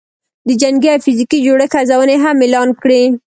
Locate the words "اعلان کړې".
2.43-3.01